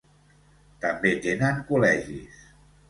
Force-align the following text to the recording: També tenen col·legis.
També 0.85 1.13
tenen 1.27 1.63
col·legis. 1.71 2.45